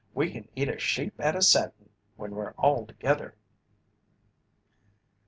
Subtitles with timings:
[0.15, 3.35] We can eat a sheep at a settin' when we're all together."